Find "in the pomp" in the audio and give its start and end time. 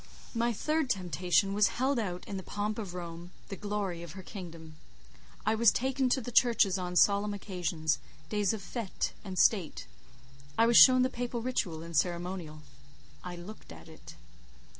2.27-2.79